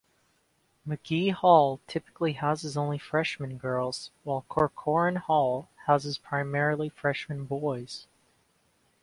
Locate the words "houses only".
2.33-2.97